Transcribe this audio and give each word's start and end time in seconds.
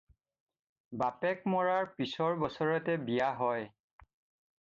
বাপেক 1.01 1.43
মৰাৰ 1.53 1.85
পিচৰ 1.99 2.39
বছৰতে 2.45 2.95
বিয়া 3.11 3.29
হয়। 3.43 3.69